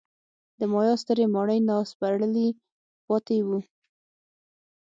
[0.59, 2.47] د مایا سترې ماڼۍ ناسپړلي
[3.07, 3.59] پاتې وو.